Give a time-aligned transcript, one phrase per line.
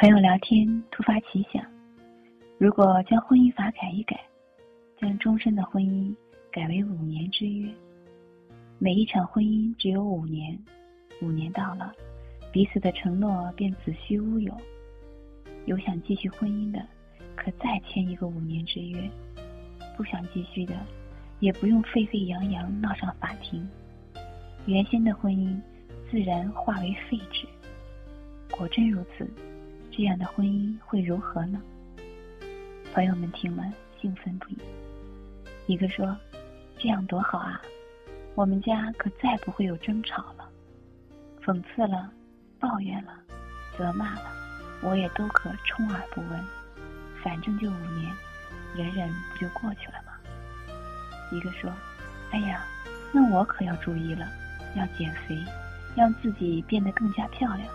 [0.00, 1.62] 朋友聊天突发奇想，
[2.56, 4.18] 如果将婚姻法改一改，
[4.98, 6.10] 将终身的婚姻
[6.50, 7.70] 改为五年之约，
[8.78, 10.58] 每一场婚姻只有五年，
[11.20, 11.92] 五年到了，
[12.50, 14.56] 彼此的承诺便子虚乌有。
[15.66, 16.82] 有想继续婚姻的，
[17.36, 19.02] 可再签一个五年之约；
[19.98, 20.74] 不想继续的，
[21.40, 23.68] 也不用沸沸扬扬闹上法庭，
[24.64, 25.60] 原先的婚姻
[26.10, 27.46] 自然化为废纸。
[28.50, 29.30] 果真如此。
[30.00, 31.60] 这样的婚姻会如何呢？
[32.94, 33.62] 朋友们听了
[34.00, 34.56] 兴奋不已。
[35.66, 36.16] 一个说
[36.80, 37.60] ：“这样多好啊，
[38.34, 40.48] 我们家可再不会有争吵了。
[41.44, 42.10] 讽刺了、
[42.58, 43.12] 抱怨了、
[43.76, 44.32] 责骂了，
[44.80, 46.44] 我也都可充耳不闻。
[47.22, 48.10] 反正就五年，
[48.74, 50.14] 忍忍不就过去了吗？”
[51.30, 51.70] 一个说
[52.32, 52.64] ：“哎呀，
[53.12, 54.26] 那我可要注意了，
[54.76, 55.36] 要减肥，
[55.94, 57.68] 让自己变得更加漂亮。”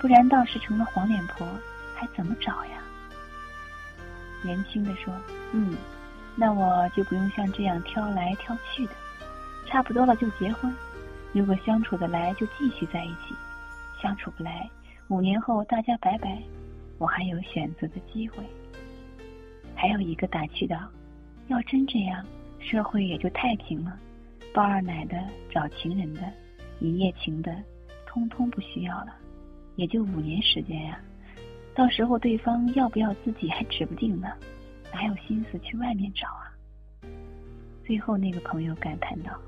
[0.00, 1.46] 不然到时成了黄脸婆，
[1.94, 2.82] 还怎么找呀？
[4.42, 5.12] 年轻的说
[5.52, 5.74] ：“嗯，
[6.36, 8.92] 那我就不用像这样挑来挑去的，
[9.66, 10.72] 差不多了就结婚。
[11.32, 13.34] 如果相处得来，就继续在一起；
[14.00, 14.68] 相处不来，
[15.08, 16.40] 五年后大家拜拜，
[16.98, 18.44] 我还有选择的机会。”
[19.74, 20.78] 还有一个打趣道
[21.48, 22.24] ：“要真这样，
[22.60, 23.98] 社会也就太平了。
[24.54, 25.18] 包二奶的、
[25.50, 26.22] 找情人的、
[26.80, 27.54] 一夜情的，
[28.06, 29.16] 通通不需要了。”
[29.76, 30.98] 也就五年时间呀，
[31.74, 34.28] 到时候对方要不要自己还指不定呢，
[34.92, 36.52] 哪有心思去外面找啊？
[37.84, 39.38] 最后那个朋友感叹道：“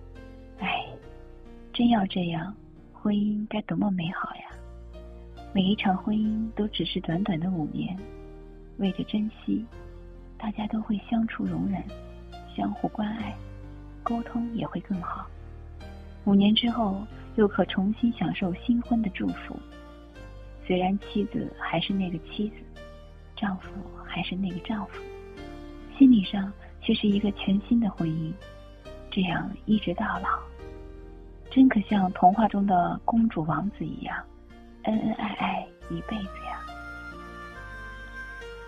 [0.61, 0.87] 哎，
[1.73, 2.55] 真要这样，
[2.93, 4.43] 婚姻该多么美好呀！
[5.55, 7.97] 每一场婚姻都只是短短的五年，
[8.77, 9.65] 为着珍惜，
[10.37, 11.83] 大家都会相处容忍，
[12.55, 13.35] 相互关爱，
[14.03, 15.27] 沟通也会更好。
[16.27, 17.03] 五年之后，
[17.37, 19.59] 又可重新享受新婚的祝福。”
[20.69, 22.57] 虽然妻子还是那个妻子，
[23.35, 23.71] 丈夫
[24.05, 25.01] 还是那个丈夫，
[25.97, 26.53] 心理上
[26.83, 28.31] 却是一个全新的婚姻，
[29.11, 30.29] 这样一直到老，
[31.51, 34.23] 真可像童话中的公主王子一样，
[34.83, 36.61] 恩恩爱爱一辈子呀！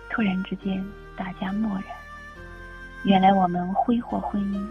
[0.09, 0.83] 突然之间，
[1.15, 1.83] 大家默然。
[3.03, 4.67] 原来我们挥霍婚姻，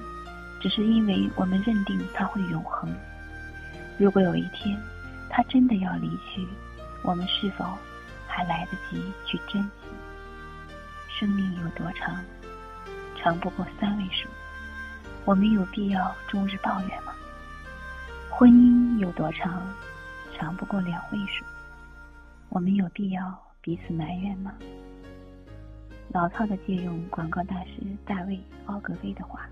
[0.61, 2.93] 只是因为我们认定它会永恒。
[3.99, 4.77] 如果有一天，
[5.29, 6.45] 他真的要离去，
[7.03, 7.65] 我们是否
[8.27, 9.71] 还来得及去珍惜？
[11.09, 12.23] 生命有多长？
[13.17, 14.29] 长不过三位数。
[15.25, 17.13] 我们有必要终日抱怨吗？
[18.31, 19.63] 婚姻有多长？
[20.37, 21.45] 长不过两位数。
[22.49, 24.55] 我们有必要彼此埋怨吗？
[26.09, 28.35] 老套的借用广告大师大卫·
[28.67, 29.49] 奥格威的话：“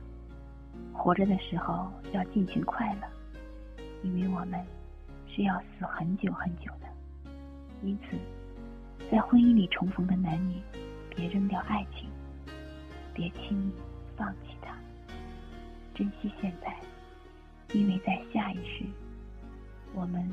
[0.93, 4.61] 活着的时候要尽情快乐，因为我们
[5.29, 6.89] 是要死很久很久的。”
[7.83, 8.19] 因此，
[9.11, 10.61] 在婚姻里重逢的男女，
[11.09, 12.11] 别扔掉爱情，
[13.15, 13.73] 别轻易
[14.17, 14.75] 放弃它，
[15.95, 16.75] 珍惜现在，
[17.73, 18.85] 因为在下一世，
[19.95, 20.29] 我们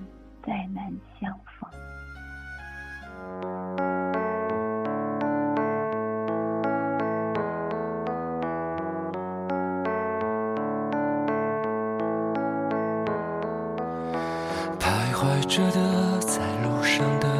[0.45, 1.69] 再难相逢。
[14.79, 17.34] 徘徊着的，在路上的。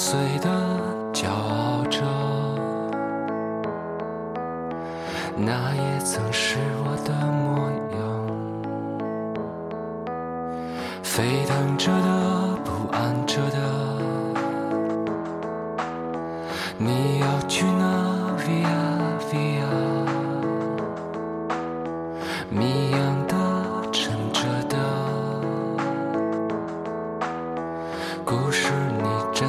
[0.00, 0.48] 碎的
[1.12, 1.98] 骄傲着，
[5.36, 7.98] 那也曾是我的模样。
[11.02, 13.58] 沸腾着的，不安着的，
[16.78, 17.82] 你要去哪
[18.38, 19.66] ？Via Via，
[22.48, 23.34] 谜样的
[23.90, 24.76] 沉着的。
[28.24, 28.72] 故事，
[29.02, 29.48] 你真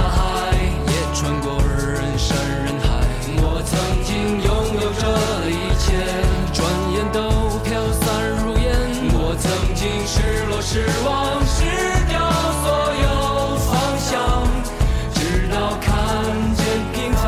[0.00, 0.56] 大海，
[0.88, 2.32] 也穿过人山
[2.64, 2.88] 人海。
[3.36, 4.48] 我曾经拥
[4.80, 5.04] 有着
[5.46, 5.92] 一切，
[6.56, 6.58] 转
[6.94, 7.20] 眼都
[7.60, 7.68] 飘
[8.00, 8.08] 散
[8.40, 8.64] 如烟。
[9.12, 9.44] 我曾
[9.74, 10.16] 经失
[10.48, 11.60] 落失望，失
[12.08, 12.16] 掉
[12.62, 12.64] 所
[13.04, 13.08] 有
[13.68, 14.08] 方向，
[15.12, 15.18] 直
[15.52, 15.92] 到看
[16.56, 16.64] 见
[16.94, 17.22] 平凡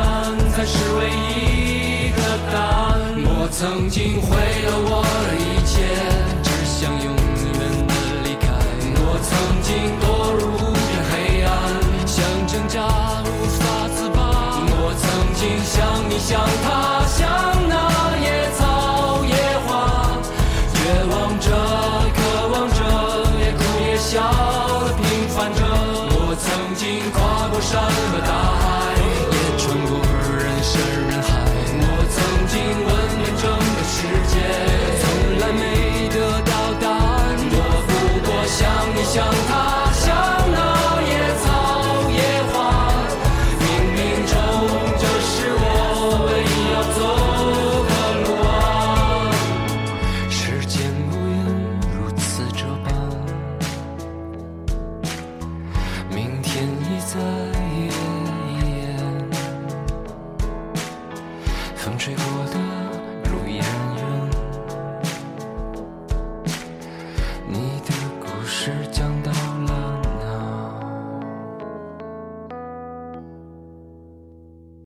[0.49, 2.19] 才是唯一的
[2.51, 2.91] 答案。
[3.23, 4.33] 我曾经毁
[4.65, 5.85] 了我的一切，
[6.41, 7.53] 只想永远
[7.85, 7.91] 的
[8.23, 8.49] 离开。
[9.05, 9.31] 我曾
[9.61, 9.69] 经
[10.01, 10.03] 堕
[10.33, 10.72] 入
[15.63, 17.02] 想你想他。
[61.83, 62.62] 风吹过的